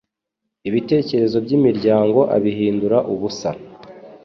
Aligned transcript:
ibitekerezo 0.67 1.37
by’imiryango 1.45 2.19
abihindura 2.35 2.97
ubusa 3.13 3.49